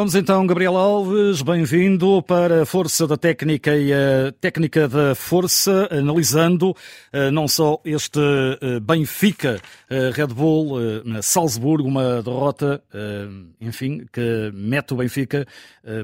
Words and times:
Vamos 0.00 0.14
então, 0.14 0.46
Gabriel 0.46 0.78
Alves, 0.78 1.42
bem-vindo 1.42 2.22
para 2.22 2.62
a 2.62 2.64
Força 2.64 3.06
da 3.06 3.18
Técnica 3.18 3.76
e 3.76 3.92
a 3.92 4.32
Técnica 4.40 4.88
da 4.88 5.14
Força, 5.14 5.90
analisando 5.90 6.70
uh, 6.70 7.30
não 7.30 7.46
só 7.46 7.78
este 7.84 8.18
uh, 8.18 8.80
Benfica 8.80 9.60
uh, 9.90 10.10
Red 10.14 10.28
Bull 10.28 10.78
Salzburgo, 11.22 11.86
uma 11.86 12.22
derrota, 12.22 12.82
enfim, 13.60 14.06
que 14.10 14.50
mete 14.54 14.94
o 14.94 14.96
Benfica 14.96 15.46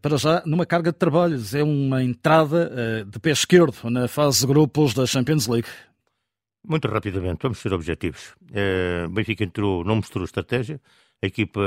para 0.00 0.16
já 0.16 0.40
numa 0.46 0.64
carga 0.64 0.92
de 0.92 0.98
trabalhos. 0.98 1.52
É 1.52 1.64
uma 1.64 2.00
entrada 2.00 3.04
de 3.04 3.18
pé 3.18 3.30
esquerdo 3.30 3.90
na 3.90 4.06
fase 4.06 4.42
de 4.42 4.46
grupos 4.46 4.94
da 4.94 5.04
Champions 5.04 5.48
League. 5.48 5.66
Muito 6.64 6.86
rapidamente, 6.86 7.40
vamos 7.42 7.58
ser 7.58 7.72
objetivos. 7.72 8.36
O 9.08 9.10
Benfica 9.10 9.42
entrou, 9.42 9.82
não 9.82 9.96
mostrou 9.96 10.24
estratégia 10.24 10.80
a 11.22 11.26
equipa 11.26 11.60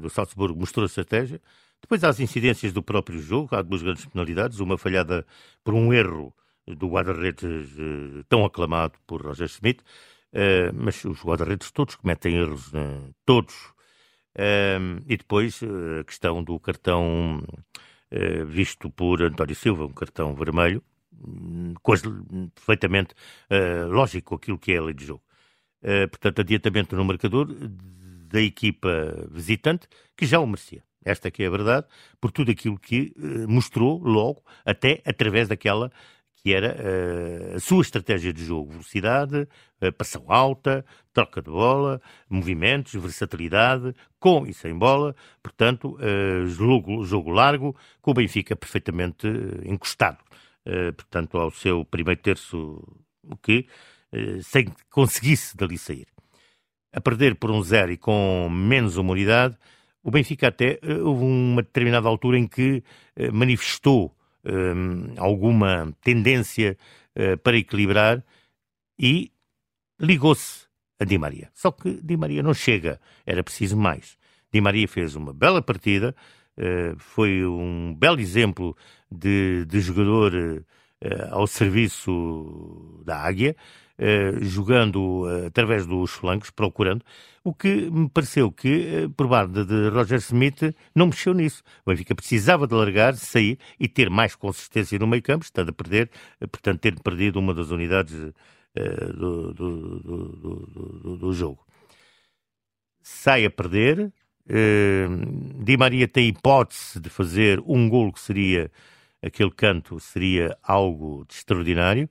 do 0.00 0.10
Salzburgo 0.10 0.58
mostrou 0.58 0.84
a 0.84 0.86
estratégia. 0.86 1.40
Depois 1.80 2.04
há 2.04 2.08
as 2.08 2.20
incidências 2.20 2.72
do 2.72 2.82
próprio 2.82 3.20
jogo, 3.20 3.54
há 3.54 3.62
duas 3.62 3.82
grandes 3.82 4.06
penalidades, 4.06 4.60
uma 4.60 4.78
falhada 4.78 5.26
por 5.64 5.74
um 5.74 5.92
erro 5.92 6.32
do 6.66 6.88
guarda-redes 6.88 7.76
eh, 7.78 8.24
tão 8.28 8.44
aclamado 8.44 8.94
por 9.06 9.22
Roger 9.22 9.48
Schmidt, 9.48 9.82
eh, 10.32 10.70
mas 10.72 11.04
os 11.04 11.22
guarda-redes 11.22 11.70
todos 11.72 11.96
cometem 11.96 12.36
erros, 12.36 12.72
né? 12.72 13.12
todos. 13.24 13.54
Eh, 14.34 14.78
e 15.08 15.16
depois 15.16 15.60
a 15.62 16.04
questão 16.04 16.42
do 16.42 16.58
cartão 16.60 17.42
visto 18.46 18.90
por 18.90 19.22
António 19.22 19.54
Silva, 19.56 19.86
um 19.86 19.92
cartão 19.92 20.34
vermelho, 20.34 20.82
coisa 21.82 22.04
perfeitamente 22.54 23.14
lógico 23.88 24.34
aquilo 24.34 24.58
que 24.58 24.72
é 24.72 24.78
a 24.78 24.82
lei 24.82 24.94
de 24.94 25.06
jogo. 25.06 25.22
portanto, 26.10 26.40
adiantamento 26.40 26.94
no 26.94 27.04
marcador 27.06 27.48
da 28.32 28.40
equipa 28.40 29.28
visitante, 29.30 29.86
que 30.16 30.26
já 30.26 30.40
o 30.40 30.46
merecia. 30.46 30.82
Esta 31.04 31.30
que 31.30 31.42
é 31.42 31.46
a 31.46 31.50
verdade, 31.50 31.86
por 32.20 32.30
tudo 32.30 32.50
aquilo 32.50 32.78
que 32.78 33.12
uh, 33.16 33.48
mostrou 33.48 33.98
logo, 33.98 34.42
até 34.64 35.02
através 35.04 35.48
daquela 35.48 35.90
que 36.42 36.52
era 36.52 36.74
uh, 36.74 37.56
a 37.56 37.60
sua 37.60 37.82
estratégia 37.82 38.32
de 38.32 38.44
jogo. 38.44 38.72
Velocidade, 38.72 39.48
uh, 39.80 39.92
passão 39.92 40.24
alta, 40.28 40.84
troca 41.12 41.40
de 41.40 41.48
bola, 41.48 42.00
movimentos, 42.28 42.94
versatilidade, 42.94 43.94
com 44.18 44.44
e 44.44 44.52
sem 44.52 44.76
bola. 44.76 45.14
Portanto, 45.42 45.96
uh, 45.96 46.46
jogo, 46.48 47.04
jogo 47.04 47.30
largo, 47.30 47.76
com 48.00 48.10
o 48.10 48.14
Benfica 48.14 48.56
perfeitamente 48.56 49.26
encostado. 49.64 50.18
portanto, 50.96 51.38
ao 51.38 51.50
seu 51.50 51.84
primeiro 51.84 52.20
terço, 52.20 52.56
o 53.24 53.36
que, 53.36 53.66
sem 54.42 54.66
que 54.66 54.84
conseguisse 54.90 55.56
dali 55.56 55.76
sair 55.76 56.11
a 56.92 57.00
perder 57.00 57.36
por 57.36 57.50
um 57.50 57.62
zero 57.62 57.92
e 57.92 57.96
com 57.96 58.48
menos 58.50 58.96
uma 58.96 59.12
unidade, 59.12 59.56
o 60.02 60.10
Benfica 60.10 60.48
até 60.48 60.78
eh, 60.82 60.94
houve 61.00 61.24
uma 61.24 61.62
determinada 61.62 62.08
altura 62.08 62.38
em 62.38 62.46
que 62.46 62.82
eh, 63.16 63.30
manifestou 63.30 64.14
um, 64.44 65.14
alguma 65.18 65.94
tendência 66.02 66.76
uh, 67.16 67.38
para 67.38 67.56
equilibrar 67.56 68.24
e 68.98 69.30
ligou-se 70.00 70.66
a 70.98 71.04
Di 71.04 71.16
Maria. 71.16 71.48
Só 71.54 71.70
que 71.70 72.00
Di 72.02 72.16
Maria 72.16 72.42
não 72.42 72.52
chega, 72.52 73.00
era 73.24 73.44
preciso 73.44 73.76
mais. 73.76 74.18
Di 74.52 74.60
Maria 74.60 74.88
fez 74.88 75.14
uma 75.14 75.32
bela 75.32 75.62
partida, 75.62 76.14
foi 76.98 77.46
um 77.46 77.94
belo 77.94 78.20
exemplo 78.20 78.76
de, 79.10 79.64
de 79.64 79.80
jogador 79.80 80.32
ao 81.30 81.46
serviço 81.46 83.00
da 83.06 83.18
Águia. 83.18 83.56
Eh, 83.98 84.32
jogando 84.40 85.26
uh, 85.26 85.46
através 85.46 85.86
dos 85.86 86.10
flancos, 86.12 86.50
procurando, 86.50 87.04
o 87.44 87.52
que 87.52 87.90
me 87.90 88.08
pareceu 88.08 88.50
que, 88.50 89.04
uh, 89.04 89.10
por 89.10 89.28
parte 89.28 89.64
de 89.64 89.90
Roger 89.90 90.18
Smith, 90.18 90.74
não 90.94 91.06
mexeu 91.06 91.34
nisso. 91.34 91.62
O 91.84 91.90
Benfica 91.90 92.14
precisava 92.14 92.66
de 92.66 92.74
largar, 92.74 93.14
sair 93.14 93.58
e 93.78 93.86
ter 93.86 94.08
mais 94.08 94.34
consistência 94.34 94.98
no 94.98 95.06
meio 95.06 95.22
campo, 95.22 95.44
estando 95.44 95.68
a 95.68 95.72
perder, 95.72 96.10
portanto, 96.50 96.80
ter 96.80 96.98
perdido 97.00 97.38
uma 97.38 97.54
das 97.54 97.70
unidades 97.70 98.16
do, 99.14 99.52
do, 99.52 99.98
do, 99.98 101.16
do, 101.18 101.32
jogo. 101.34 101.62
Sai 103.02 103.44
a 103.44 103.50
perder, 103.50 104.10
Di 105.62 105.76
Maria 105.76 106.08
tem 106.08 106.28
hipótese 106.28 106.98
de 106.98 107.10
fazer 107.10 107.62
um 107.66 107.88
gol 107.88 108.10
que 108.12 108.20
seria 108.20 108.70
aquele 109.22 109.50
canto 109.50 110.00
seria 110.00 110.56
algo 110.62 111.24
extraordinário. 111.30 112.08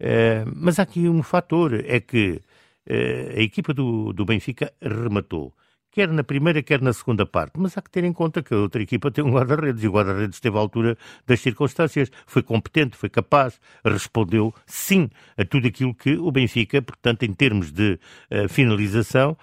Eh, 0.00 0.44
mas 0.56 0.78
há 0.78 0.82
aqui 0.82 1.08
um 1.08 1.22
fator, 1.22 1.74
é 1.74 2.00
que 2.00 2.40
uh, 2.88 3.36
a 3.36 3.42
equipa 3.42 3.74
do, 3.74 4.14
do 4.14 4.24
Benfica 4.24 4.72
rematou, 4.80 5.54
quer 5.90 6.08
na 6.08 6.24
primeira, 6.24 6.62
quer 6.62 6.80
na 6.80 6.94
segunda 6.94 7.26
parte, 7.26 7.60
mas 7.60 7.76
há 7.76 7.82
que 7.82 7.90
ter 7.90 8.02
em 8.04 8.12
conta 8.12 8.42
que 8.42 8.54
a 8.54 8.56
outra 8.56 8.80
equipa 8.80 9.10
tem 9.10 9.22
um 9.22 9.32
guarda-redes, 9.32 9.84
e 9.84 9.88
o 9.88 9.92
guarda-redes 9.92 10.36
esteve 10.36 10.56
à 10.56 10.60
altura 10.60 10.96
das 11.26 11.40
circunstâncias, 11.40 12.10
foi 12.26 12.42
competente, 12.42 12.96
foi 12.96 13.10
capaz, 13.10 13.60
respondeu 13.84 14.54
sim 14.64 15.10
a 15.36 15.44
tudo 15.44 15.68
aquilo 15.68 15.94
que 15.94 16.16
o 16.16 16.32
Benfica, 16.32 16.80
portanto, 16.80 17.24
em 17.24 17.34
termos 17.34 17.70
de 17.70 17.98
uh, 18.30 18.48
finalização, 18.48 19.36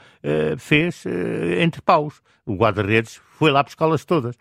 fez 0.57 1.03
entre 1.61 1.81
paus. 1.81 2.21
O 2.45 2.55
guarda-redes 2.55 3.21
foi 3.37 3.51
lá 3.51 3.61
buscá-las 3.61 4.03
todas. 4.03 4.35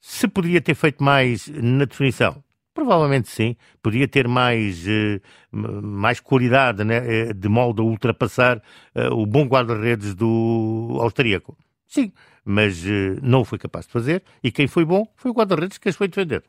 Se 0.00 0.26
poderia 0.26 0.60
ter 0.60 0.74
feito 0.74 1.02
mais 1.04 1.48
na 1.48 1.84
definição, 1.84 2.42
Provavelmente 2.84 3.30
sim. 3.30 3.56
Podia 3.82 4.06
ter 4.06 4.28
mais, 4.28 4.84
uh, 4.86 5.20
mais 5.50 6.20
qualidade 6.20 6.84
né, 6.84 6.96
eh, 6.96 7.32
de 7.32 7.48
modo 7.48 7.80
a 7.80 7.84
ultrapassar 7.86 8.58
uh, 8.94 9.14
o 9.14 9.24
bom 9.24 9.46
guarda-redes 9.46 10.14
do 10.14 10.98
austríaco. 11.00 11.56
Sim, 11.86 12.12
mas 12.44 12.84
uh, 12.84 13.18
não 13.22 13.42
foi 13.42 13.58
capaz 13.58 13.86
de 13.86 13.92
fazer. 13.92 14.22
E 14.42 14.52
quem 14.52 14.68
foi 14.68 14.84
bom 14.84 15.06
foi 15.16 15.30
o 15.30 15.34
guarda-redes 15.34 15.78
que 15.78 15.88
as 15.88 15.96
foi 15.96 16.08
defender. 16.08 16.44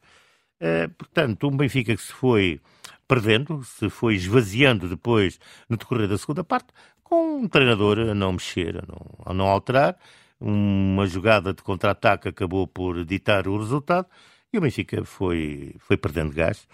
portanto, 0.98 1.48
um 1.48 1.56
Benfica 1.56 1.96
que 1.96 2.02
se 2.02 2.12
foi 2.12 2.60
perdendo, 3.08 3.64
se 3.64 3.90
foi 3.90 4.16
esvaziando 4.16 4.90
depois 4.90 5.40
no 5.70 5.78
decorrer 5.78 6.10
da 6.10 6.18
segunda 6.18 6.44
parte, 6.44 6.68
com 7.02 7.38
um 7.44 7.48
treinador 7.48 7.98
a 8.00 8.14
não 8.14 8.34
mexer, 8.34 8.78
a 8.78 8.84
não, 8.86 9.06
a 9.26 9.34
não 9.34 9.46
alterar. 9.48 9.96
Uma 10.38 11.08
jogada 11.08 11.54
de 11.54 11.64
contra-ataque 11.64 12.28
acabou 12.28 12.68
por 12.68 13.06
ditar 13.06 13.48
o 13.48 13.58
resultado 13.58 14.08
e 14.56 14.58
o 14.58 14.62
Benfica 14.62 15.04
foi, 15.04 15.76
foi 15.80 15.98
perdendo 15.98 16.34
gás 16.34 16.68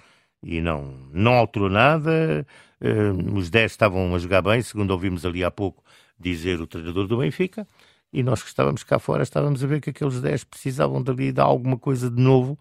e 0.44 0.62
não, 0.62 1.10
não 1.12 1.34
alterou 1.34 1.70
nada. 1.70 2.46
Uh, 2.80 3.38
os 3.38 3.50
10 3.50 3.72
estavam 3.72 4.14
a 4.14 4.20
jogar 4.20 4.42
bem, 4.42 4.62
segundo 4.62 4.92
ouvimos 4.92 5.26
ali 5.26 5.44
há 5.44 5.52
pouco 5.52 5.84
dizer 6.20 6.62
o 6.62 6.68
treinador 6.68 7.08
do 7.08 7.18
Benfica. 7.18 7.68
E 8.14 8.22
nós 8.22 8.44
que 8.44 8.50
estávamos 8.50 8.84
cá 8.84 9.00
fora 9.00 9.24
estávamos 9.24 9.64
a 9.64 9.68
ver 9.68 9.82
que 9.82 9.90
aqueles 9.90 10.22
10 10.22 10.44
precisavam 10.44 11.02
dali 11.02 11.32
de 11.32 11.42
alguma 11.42 11.78
coisa 11.78 12.10
de 12.10 12.22
novo, 12.22 12.60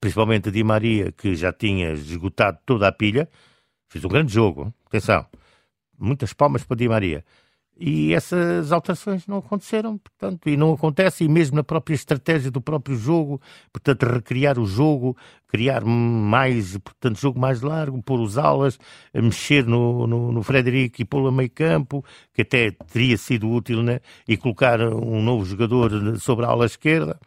principalmente 0.00 0.48
a 0.48 0.52
Di 0.52 0.64
Maria, 0.64 1.12
que 1.12 1.34
já 1.36 1.52
tinha 1.52 1.92
esgotado 1.92 2.58
toda 2.66 2.88
a 2.88 2.92
pilha. 2.92 3.28
Fez 3.88 4.04
um 4.04 4.08
grande 4.08 4.32
jogo, 4.32 4.74
atenção. 4.86 5.26
Muitas 5.98 6.32
palmas 6.32 6.64
para 6.64 6.76
Di 6.76 6.88
Maria. 6.88 7.24
E 7.78 8.14
essas 8.14 8.72
alterações 8.72 9.26
não 9.26 9.36
aconteceram, 9.36 9.98
portanto, 9.98 10.48
e 10.48 10.56
não 10.56 10.72
acontece, 10.72 11.24
e 11.24 11.28
mesmo 11.28 11.56
na 11.56 11.62
própria 11.62 11.94
estratégia 11.94 12.50
do 12.50 12.58
próprio 12.58 12.96
jogo, 12.96 13.38
portanto, 13.70 14.04
recriar 14.04 14.58
o 14.58 14.64
jogo, 14.64 15.14
criar 15.46 15.84
mais, 15.84 16.78
portanto, 16.78 17.20
jogo 17.20 17.38
mais 17.38 17.60
largo, 17.60 18.02
pôr 18.02 18.18
os 18.18 18.38
alas, 18.38 18.78
mexer 19.14 19.66
no, 19.66 20.06
no, 20.06 20.32
no 20.32 20.42
Frederico 20.42 21.02
e 21.02 21.04
pô-lo 21.04 21.28
a 21.28 21.32
meio 21.32 21.50
campo, 21.50 22.02
que 22.32 22.40
até 22.40 22.70
teria 22.70 23.18
sido 23.18 23.50
útil, 23.50 23.82
né? 23.82 24.00
e 24.26 24.38
colocar 24.38 24.80
um 24.80 25.22
novo 25.22 25.44
jogador 25.44 26.18
sobre 26.18 26.46
a 26.46 26.48
ala 26.48 26.64
esquerda. 26.64 27.20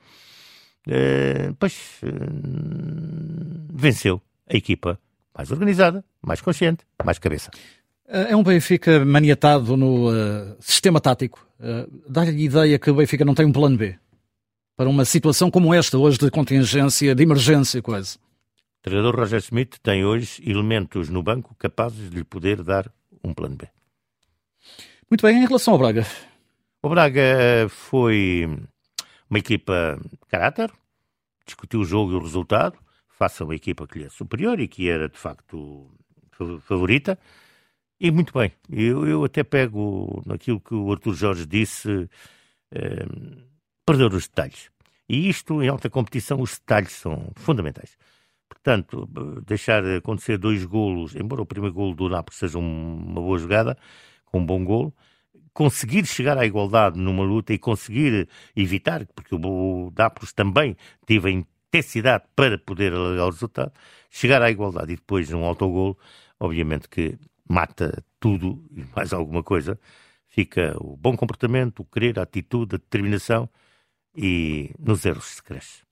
Uh, 0.88 1.54
pois, 1.60 2.02
uh, 2.02 3.68
venceu 3.72 4.20
a 4.52 4.58
equipa 4.58 5.00
mais 5.38 5.52
organizada, 5.52 6.04
mais 6.22 6.42
consciente, 6.42 6.86
mais 7.04 7.20
cabeça. 7.20 7.52
É 8.12 8.36
um 8.36 8.42
Benfica 8.42 9.06
maniatado 9.06 9.78
no 9.78 10.10
uh, 10.10 10.58
sistema 10.60 11.00
tático. 11.00 11.48
Uh, 11.60 11.88
Dá-lhe 12.10 12.44
ideia 12.44 12.80
que 12.80 12.90
o 12.90 12.96
Benfica 12.96 13.24
não 13.24 13.36
tem 13.36 13.46
um 13.46 13.52
plano 13.52 13.78
B 13.78 13.96
para 14.76 14.90
uma 14.90 15.06
situação 15.06 15.52
como 15.52 15.72
esta, 15.74 15.96
hoje 15.96 16.18
de 16.18 16.32
contingência, 16.32 17.14
de 17.14 17.22
emergência 17.22 17.84
quase. 17.84 18.18
O 18.18 18.82
treinador 18.82 19.16
Roger 19.16 19.40
Schmidt 19.40 19.80
tem 19.80 20.04
hoje 20.04 20.42
elementos 20.44 21.08
no 21.08 21.22
banco 21.22 21.54
capazes 21.60 22.10
de 22.10 22.16
lhe 22.16 22.24
poder 22.24 22.64
dar 22.64 22.92
um 23.24 23.32
plano 23.32 23.56
B. 23.56 23.68
Muito 25.08 25.22
bem, 25.22 25.44
em 25.44 25.46
relação 25.46 25.74
ao 25.74 25.80
Braga. 25.80 26.04
O 26.82 26.90
Braga 26.90 27.68
foi 27.68 28.50
uma 29.30 29.38
equipa 29.38 30.00
de 30.02 30.18
caráter, 30.30 30.72
discutiu 31.46 31.82
o 31.82 31.86
jogo 31.86 32.14
e 32.14 32.16
o 32.16 32.24
resultado, 32.24 32.76
faça 33.10 33.44
uma 33.44 33.54
equipa 33.54 33.86
que 33.86 34.00
lhe 34.00 34.06
é 34.06 34.10
superior 34.10 34.60
e 34.60 34.68
que 34.68 34.90
era 34.90 35.08
de 35.10 35.18
facto 35.18 35.92
favorita. 36.62 37.20
E 38.00 38.12
muito 38.12 38.32
bem, 38.34 38.54
eu, 38.70 39.06
eu 39.06 39.26
até 39.26 39.44
pego 39.44 40.24
naquilo 40.26 40.60
que 40.62 40.74
o 40.74 40.90
Artur 40.92 41.14
Jorge 41.14 41.46
disse, 41.46 42.10
eh, 42.72 43.06
perder 43.86 44.14
os 44.14 44.28
detalhes. 44.28 44.72
E 45.08 45.28
isto, 45.28 45.62
em 45.62 45.68
alta 45.68 45.90
competição, 45.90 46.40
os 46.40 46.52
detalhes 46.60 46.94
são 46.94 47.32
fundamentais. 47.36 47.98
Portanto, 48.48 49.06
deixar 49.46 49.86
acontecer 49.86 50.38
dois 50.38 50.64
golos, 50.66 51.16
embora 51.16 51.42
o 51.42 51.46
primeiro 51.46 51.74
golo 51.74 51.94
do 51.94 52.08
Nápoles 52.08 52.40
seja 52.40 52.58
uma 52.58 53.22
boa 53.22 53.38
jogada, 53.38 53.78
com 54.26 54.40
um 54.40 54.46
bom 54.46 54.64
golo, 54.64 54.94
conseguir 55.54 56.06
chegar 56.06 56.38
à 56.38 56.46
igualdade 56.46 56.98
numa 56.98 57.24
luta 57.24 57.54
e 57.54 57.60
conseguir 57.60 58.30
evitar, 58.56 59.06
porque 59.08 59.36
o 59.36 59.92
Nápoles 59.98 60.32
também 60.32 60.78
teve 61.06 61.30
a 61.30 61.32
intensidade 61.32 62.24
para 62.36 62.58
poder 62.58 62.94
alargar 62.94 63.26
o 63.28 63.32
resultado, 63.32 63.74
chegar 64.10 64.42
à 64.42 64.50
igualdade 64.50 64.94
e 64.94 64.96
depois 64.96 65.30
num 65.30 65.44
autogol, 65.44 65.98
obviamente 66.40 66.88
que 66.88 67.18
mata 67.50 68.04
tudo 68.20 68.64
e 68.72 68.86
mais 68.96 69.12
alguma 69.12 69.42
coisa, 69.42 69.80
fica 70.28 70.76
o 70.80 70.96
bom 70.96 71.18
comportamento, 71.18 71.80
o 71.80 71.86
querer, 71.86 72.20
a 72.20 72.24
atitude, 72.24 72.76
a 72.76 72.78
determinação 72.78 73.50
e 74.16 74.72
nos 74.80 75.04
erros 75.06 75.26
se 75.26 75.44
cresce. 75.44 75.84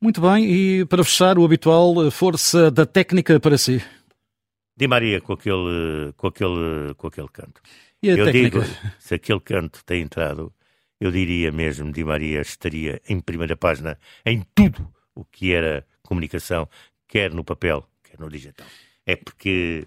Muito 0.00 0.20
bem, 0.20 0.44
e 0.44 0.84
para 0.84 1.02
fechar, 1.04 1.38
o 1.38 1.44
habitual 1.44 2.10
força 2.10 2.70
da 2.70 2.84
técnica 2.84 3.40
para 3.40 3.56
si. 3.56 3.82
Di 4.76 4.86
Maria 4.86 5.20
com 5.22 5.32
aquele, 5.32 6.12
com 6.16 6.26
aquele, 6.26 6.94
com 6.96 7.06
aquele 7.06 7.28
canto. 7.28 7.62
E 8.02 8.10
a 8.10 8.14
eu 8.14 8.26
técnica? 8.26 8.60
digo, 8.60 8.76
se 8.98 9.14
aquele 9.14 9.40
canto 9.40 9.82
tem 9.84 10.02
entrado, 10.02 10.52
eu 11.00 11.10
diria 11.10 11.50
mesmo, 11.50 11.90
Di 11.90 12.04
Maria 12.04 12.40
estaria 12.42 13.00
em 13.08 13.20
primeira 13.20 13.56
página 13.56 13.98
em 14.24 14.42
tudo 14.54 14.92
o 15.14 15.24
que 15.24 15.54
era 15.54 15.86
comunicação, 16.02 16.68
quer 17.08 17.32
no 17.32 17.42
papel, 17.42 17.88
quer 18.04 18.18
no 18.18 18.28
digital. 18.28 18.66
É 19.06 19.16
porque 19.16 19.86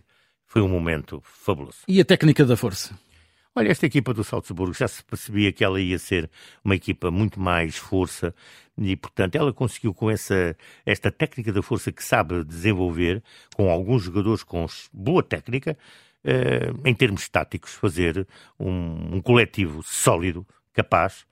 foi 0.50 0.64
um 0.64 0.68
momento 0.68 1.22
fabuloso. 1.24 1.78
E 1.88 2.02
a 2.02 2.06
técnica 2.06 2.44
da 2.44 2.58
força? 2.58 3.00
Olha, 3.56 3.70
esta 3.70 3.86
equipa 3.86 4.14
do 4.14 4.24
Salzburgo 4.24 4.74
já 4.74 4.88
se 4.88 5.04
percebia 5.04 5.52
que 5.52 5.64
ela 5.64 5.80
ia 5.80 5.98
ser 6.00 6.30
uma 6.64 6.76
equipa 6.76 7.12
muito 7.12 7.40
mais 7.40 7.78
força 7.78 8.34
e, 8.78 8.96
portanto, 8.96 9.36
ela 9.36 9.54
conseguiu 9.54 9.94
com 9.94 10.10
essa, 10.10 10.58
esta 10.86 11.12
técnica 11.12 11.52
da 11.54 11.62
força 11.62 11.92
que 11.92 12.04
sabe 12.04 12.44
desenvolver, 12.44 13.24
com 13.56 13.70
alguns 13.70 14.04
jogadores 14.04 14.44
com 14.44 14.66
boa 14.92 15.22
técnica, 15.22 15.78
eh, 16.24 16.72
em 16.84 16.96
termos 16.96 17.30
táticos, 17.30 17.74
fazer 17.74 18.28
um, 18.60 19.18
um 19.18 19.22
coletivo 19.22 19.84
sólido, 19.84 20.48
capaz 20.74 21.26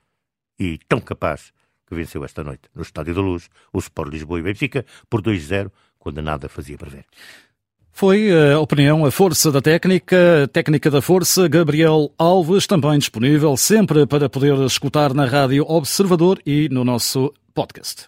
e 0.60 0.78
tão 0.88 1.00
capaz 1.00 1.52
que 1.88 1.96
venceu 1.96 2.24
esta 2.24 2.44
noite 2.44 2.70
no 2.76 2.82
Estádio 2.82 3.16
da 3.16 3.22
Luz 3.22 3.50
o 3.74 3.80
Sport 3.80 4.12
Lisboa 4.12 4.40
e 4.40 4.44
Benfica 4.44 4.86
por 5.10 5.22
2-0, 5.22 5.72
quando 5.98 6.22
nada 6.22 6.48
fazia 6.48 6.78
prever. 6.78 7.06
Foi 7.98 8.30
a 8.32 8.60
opinião, 8.60 9.08
a 9.08 9.10
força 9.10 9.52
da 9.52 9.60
técnica, 9.60 10.48
técnica 10.54 10.92
da 10.92 11.02
força, 11.02 11.48
Gabriel 11.48 12.12
Alves, 12.16 12.68
também 12.68 13.00
disponível 13.00 13.58
sempre 13.58 14.06
para 14.06 14.30
poder 14.30 14.56
escutar 14.60 15.16
na 15.16 15.26
Rádio 15.26 15.66
Observador 15.68 16.40
e 16.46 16.70
no 16.70 16.84
nosso 16.84 17.34
podcast. 17.56 18.06